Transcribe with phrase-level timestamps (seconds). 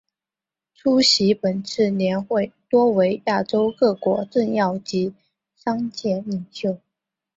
[0.73, 5.13] 出席本次年会多为亚洲各国政要及
[5.55, 6.79] 商界领袖。